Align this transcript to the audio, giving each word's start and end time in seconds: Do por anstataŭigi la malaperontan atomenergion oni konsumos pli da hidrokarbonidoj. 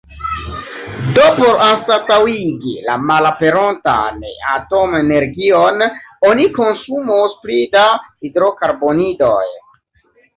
Do 1.15 1.23
por 1.39 1.57
anstataŭigi 1.65 2.71
la 2.85 2.95
malaperontan 3.09 4.17
atomenergion 4.53 5.85
oni 6.31 6.47
konsumos 6.61 7.37
pli 7.45 7.59
da 7.77 7.85
hidrokarbonidoj. 8.25 9.43